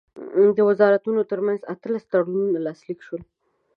[0.57, 3.21] د وزارتونو ترمنځ اتلس تړونونه لاسلیک شول.